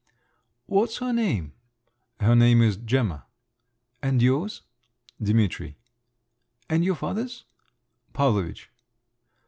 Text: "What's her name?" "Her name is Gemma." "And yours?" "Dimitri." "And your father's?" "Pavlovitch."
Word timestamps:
"What's 0.65 0.97
her 0.97 1.13
name?" 1.13 1.53
"Her 2.21 2.35
name 2.35 2.63
is 2.63 2.75
Gemma." 2.75 3.27
"And 4.01 4.19
yours?" 4.19 4.63
"Dimitri." 5.21 5.77
"And 6.67 6.83
your 6.83 6.95
father's?" 6.95 7.43
"Pavlovitch." 8.11 8.71